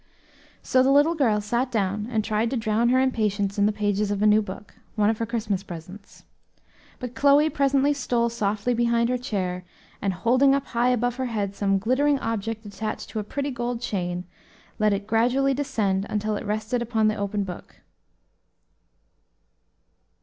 [0.63, 4.09] So the little girl sat down and tried to drown her impatience in the pages
[4.09, 6.23] of a new book one of her Christmas presents.
[6.97, 9.63] But Chloe presently stole softly behind her chair,
[10.01, 13.79] and, holding up high above her head some glittering object attached to a pretty gold
[13.79, 14.25] chain,
[14.79, 17.75] let it gradually descend until it rested upon the open book.